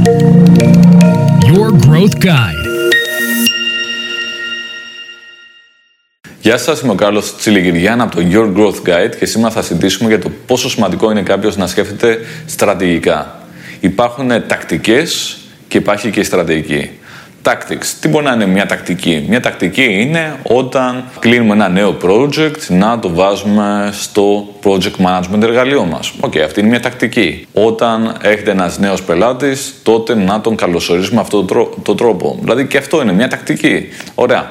[0.00, 2.64] Your Growth Guide.
[6.40, 10.08] Γεια σας, είμαι ο Κάρλος Τσιλιγυριάν από το Your Growth Guide και σήμερα θα συζητήσουμε
[10.08, 13.38] για το πόσο σημαντικό είναι κάποιος να σκέφτεται στρατηγικά.
[13.80, 16.90] Υπάρχουν τακτικές και υπάρχει και η στρατηγική.
[17.42, 17.86] Tactics.
[18.00, 22.98] Τι μπορεί να είναι μια τακτική; Μια τακτική είναι όταν κλείνουμε ένα νέο project να
[22.98, 26.12] το βάζουμε στο project management εργαλείο μας.
[26.20, 27.46] OK, okay, αυτή είναι μια τακτική.
[27.52, 31.46] Όταν έχετε ένας νέος πελάτης, τότε να τον καλωσορίσουμε με αυτόν
[31.82, 32.38] τον τρόπο.
[32.40, 33.88] Δηλαδή και αυτό είναι μια τακτική.
[34.14, 34.50] Ωραία.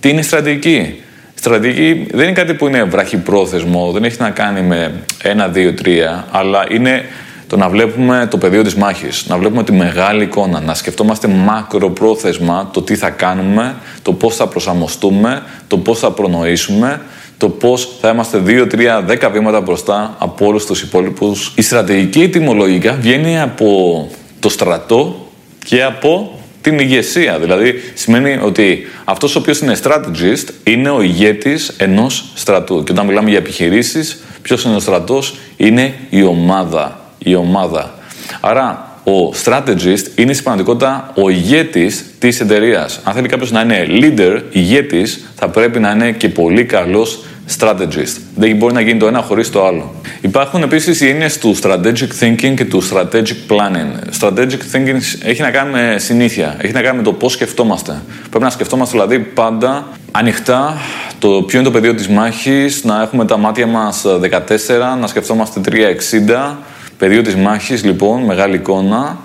[0.00, 0.98] Τι είναι η στρατηγική;
[1.34, 6.24] Στρατηγική δεν είναι κάτι που είναι βραχυπρόθεσμο, δεν έχει να κάνει με ένα, δύο, τρία,
[6.30, 7.04] αλλά είναι
[7.46, 12.70] το να βλέπουμε το πεδίο της μάχης, να βλέπουμε τη μεγάλη εικόνα, να σκεφτόμαστε μακροπρόθεσμα
[12.72, 17.00] το τι θα κάνουμε, το πώς θα προσαρμοστούμε, το πώς θα προνοήσουμε,
[17.38, 21.52] το πώς θα είμαστε 2, 3, 10 βήματα μπροστά από όλους τους υπόλοιπους.
[21.56, 24.08] Η στρατηγική ετοιμολογικά βγαίνει από
[24.40, 25.28] το στρατό
[25.64, 27.38] και από την ηγεσία.
[27.38, 32.82] Δηλαδή σημαίνει ότι αυτός ο οποίος είναι strategist είναι ο ηγέτης ενός στρατού.
[32.84, 37.94] Και όταν μιλάμε για επιχειρήσεις, ποιος είναι ο στρατός, είναι η ομάδα η ομάδα.
[38.40, 43.00] Άρα, ο strategist είναι στην πραγματικότητα ο ηγέτης της εταιρείας.
[43.04, 47.24] Αν θέλει κάποιος να είναι leader, ηγέτης, θα πρέπει να είναι και πολύ καλός
[47.58, 48.16] strategist.
[48.34, 49.94] Δεν μπορεί να γίνει το ένα χωρίς το άλλο.
[50.20, 54.20] Υπάρχουν επίσης οι έννοιες του strategic thinking και του strategic planning.
[54.20, 58.02] Strategic thinking έχει να κάνει με συνήθεια, έχει να κάνει με το πώς σκεφτόμαστε.
[58.30, 60.76] Πρέπει να σκεφτόμαστε δηλαδή πάντα ανοιχτά
[61.18, 65.60] το ποιο είναι το πεδίο της μάχης, να έχουμε τα μάτια μας 14, να σκεφτόμαστε
[65.60, 66.56] 360
[67.04, 69.18] Πεδίο της μάχης, λοιπόν, μεγάλη εικόνα,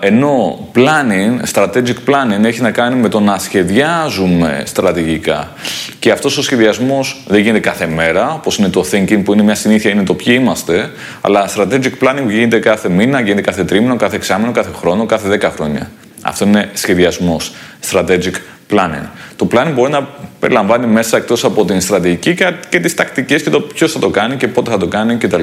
[0.00, 5.52] ενώ planning, strategic planning έχει να κάνει με το να σχεδιάζουμε στρατηγικά.
[5.98, 9.54] Και αυτός ο σχεδιασμός δεν γίνεται κάθε μέρα, όπως είναι το thinking που είναι μια
[9.54, 10.90] συνήθεια, είναι το ποιοι είμαστε,
[11.20, 15.50] αλλά strategic planning γίνεται κάθε μήνα, γίνεται κάθε τρίμηνο, κάθε εξάμηνο, κάθε χρόνο, κάθε δέκα
[15.50, 15.90] χρόνια.
[16.22, 17.52] Αυτό είναι σχεδιασμός,
[17.90, 18.34] strategic
[18.70, 19.06] planning.
[19.36, 20.08] Το planning μπορεί να
[20.42, 22.34] περιλαμβάνει μέσα εκτός από την στρατηγική
[22.68, 25.42] και τις τακτικές και το ποιος θα το κάνει και πότε θα το κάνει κτλ.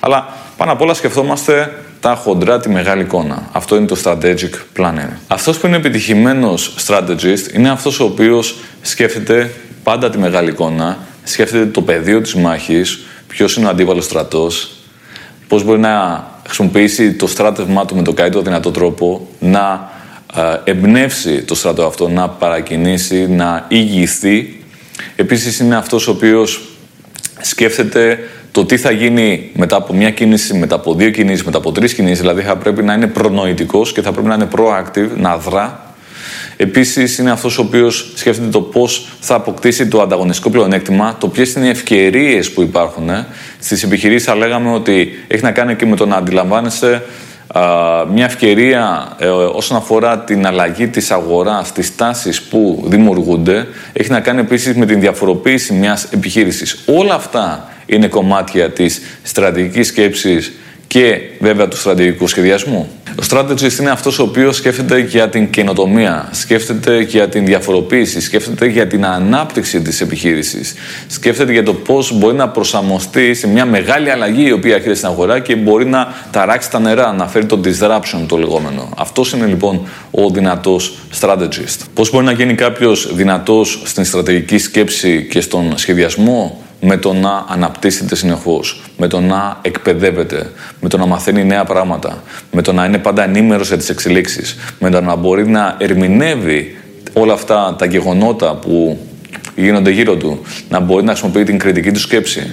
[0.00, 3.48] Αλλά πάνω απ' όλα σκεφτόμαστε τα χοντρά, τη μεγάλη εικόνα.
[3.52, 5.08] Αυτό είναι το strategic planning.
[5.26, 9.50] Αυτός που είναι επιτυχημένος strategist είναι αυτός ο οποίος σκέφτεται
[9.82, 14.70] πάντα τη μεγάλη εικόνα, σκέφτεται το πεδίο της μάχης, ποιος είναι ο αντίβαλος στρατός,
[15.48, 19.90] πώς μπορεί να χρησιμοποιήσει το στράτευμά του με το καλύτερο δυνατό τρόπο, να
[20.64, 24.62] εμπνεύσει το στρατό αυτό, να παρακινήσει, να ηγηθεί.
[25.16, 26.60] Επίσης είναι αυτός ο οποίος
[27.40, 28.18] σκέφτεται
[28.52, 31.94] το τι θα γίνει μετά από μια κίνηση, μετά από δύο κινήσεις, μετά από τρεις
[31.94, 35.94] κινήσεις, δηλαδή θα πρέπει να είναι προνοητικός και θα πρέπει να είναι proactive, να δρά.
[36.56, 41.52] Επίσης είναι αυτός ο οποίος σκέφτεται το πώς θα αποκτήσει το ανταγωνιστικό πλεονέκτημα, το ποιες
[41.52, 43.08] είναι οι ευκαιρίες που υπάρχουν.
[43.08, 43.26] Ε.
[43.60, 47.02] Στις επιχειρήσεις θα λέγαμε ότι έχει να κάνει και με το να αντιλαμβάνεσαι
[48.12, 54.20] μια ευκαιρία ε, όσον αφορά την αλλαγή της αγοράς, τις τάσεις που δημιουργούνται, έχει να
[54.20, 56.82] κάνει επίσης με την διαφοροποίηση μιας επιχείρησης.
[56.86, 60.52] Όλα αυτά είναι κομμάτια της στρατηγικής σκέψης
[60.92, 62.88] και βέβαια του στρατηγικού σχεδιασμού.
[63.10, 68.66] Ο strategist είναι αυτός ο οποίος σκέφτεται για την καινοτομία, σκέφτεται για την διαφοροποίηση, σκέφτεται
[68.66, 70.74] για την ανάπτυξη της επιχείρησης,
[71.06, 75.08] σκέφτεται για το πώς μπορεί να προσαρμοστεί σε μια μεγάλη αλλαγή η οποία έρχεται στην
[75.08, 78.88] αγορά και μπορεί να ταράξει τα νερά, να φέρει το disruption το λεγόμενο.
[78.96, 81.78] Αυτός είναι λοιπόν ο δυνατός strategist.
[81.94, 87.44] Πώς μπορεί να γίνει κάποιος δυνατός στην στρατηγική σκέψη και στον σχεδιασμό; Με το να
[87.48, 92.84] αναπτύσσεται συνεχώς, με το να εκπαιδεύεται, με το να μαθαίνει νέα πράγματα, με το να
[92.84, 96.76] είναι πάντα ενήμερος για τις εξελίξεις, με το να μπορεί να ερμηνεύει
[97.12, 98.98] όλα αυτά τα γεγονότα που
[99.56, 102.50] γίνονται γύρω του, να μπορεί να χρησιμοποιεί την κριτική του σκέψη,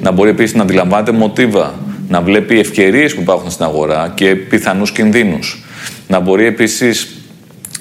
[0.00, 1.74] να μπορεί επίσης να αντιλαμβάνεται μοτίβα,
[2.08, 5.64] να βλέπει ευκαιρίες που υπάρχουν στην αγορά και πιθανούς κινδύνους.
[6.08, 7.16] Να μπορεί επίσης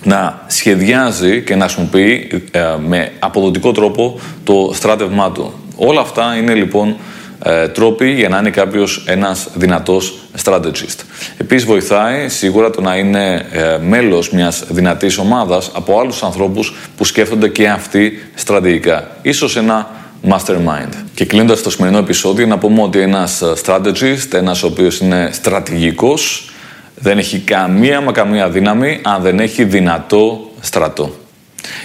[0.03, 5.53] να σχεδιάζει και να χρησιμοποιεί ε, με αποδοτικό τρόπο το στράτευμά του.
[5.75, 6.95] Όλα αυτά είναι λοιπόν
[7.43, 10.13] ε, τρόποι για να είναι κάποιος ένας δυνατός
[10.43, 10.99] strategist.
[11.37, 17.05] Επίσης βοηθάει σίγουρα το να είναι ε, μέλος μιας δυνατής ομάδας από άλλους ανθρώπους που
[17.05, 19.17] σκέφτονται και αυτοί στρατηγικά.
[19.21, 19.89] Ίσως ένα
[20.29, 20.93] mastermind.
[21.13, 26.49] Και κλείνοντας το σημερινό επεισόδιο να πούμε ότι ένας strategist, ένας ο οποίος είναι στρατηγικός,
[26.95, 31.24] δεν έχει καμία μα καμία δύναμη αν δεν έχει δυνατό στρατό.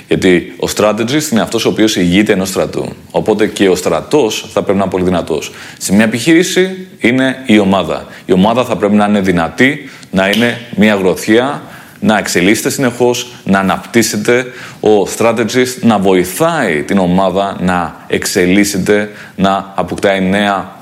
[0.09, 2.93] Γιατί ο strategist είναι αυτός ο οποίος ηγείται ενός στρατού.
[3.11, 5.53] Οπότε και ο στρατός θα πρέπει να είναι πολύ δυνατός.
[5.79, 8.07] Σε μια επιχείρηση είναι η ομάδα.
[8.25, 11.63] Η ομάδα θα πρέπει να είναι δυνατή, να είναι μια γροθιά,
[12.01, 14.47] να εξελίσσεται συνεχώς, να αναπτύσσεται.
[14.81, 20.79] Ο strategist να βοηθάει την ομάδα να εξελίσσεται, να αποκτάει νέα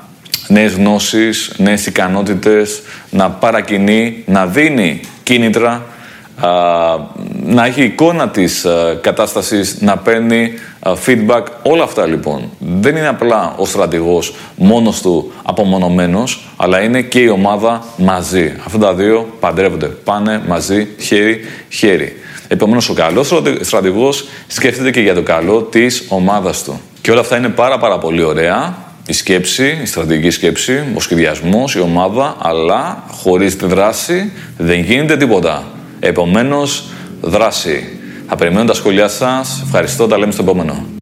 [0.48, 5.86] νέες γνώσεις, νέες ικανότητες, να παρακινεί, να δίνει κίνητρα,
[7.44, 8.66] να έχει εικόνα της
[9.00, 10.52] κατάστασης, να παίρνει
[11.06, 12.50] feedback, όλα αυτά λοιπόν.
[12.58, 18.54] Δεν είναι απλά ο στρατηγός μόνος του απομονωμένος, αλλά είναι και η ομάδα μαζί.
[18.66, 22.16] Αυτά τα δύο παντρεύονται, πάνε μαζί, χέρι-χέρι.
[22.48, 26.80] Επομένως, ο καλός στρατηγός σκέφτεται και για το καλό της ομάδας του.
[27.00, 28.86] Και όλα αυτά είναι πάρα, πάρα πολύ ωραία.
[29.06, 35.16] Η σκέψη, η στρατηγική σκέψη, ο σχεδιασμός, η ομάδα, αλλά χωρίς τη δράση δεν γίνεται
[35.16, 35.64] τίποτα.
[36.00, 36.84] Επομένως,
[37.20, 37.98] δράση.
[38.28, 39.62] Θα περιμένω τα σχόλιά σας.
[39.64, 40.06] Ευχαριστώ.
[40.06, 40.96] Τα λέμε στο επόμενο.